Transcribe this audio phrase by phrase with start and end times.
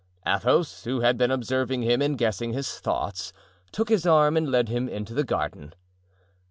[0.25, 3.31] Athos, who had been observing him and guessing his thoughts,
[3.71, 5.75] took his arm and led him into the garden.